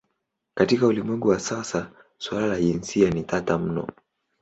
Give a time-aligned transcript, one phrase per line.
[0.53, 3.87] Katika ulimwengu wa sasa suala la jinsia ni tata mno.